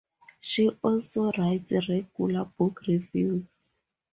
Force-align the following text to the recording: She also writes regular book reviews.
She 0.39 0.67
also 0.81 1.29
writes 1.33 1.73
regular 1.87 2.45
book 2.45 2.81
reviews. 2.87 3.59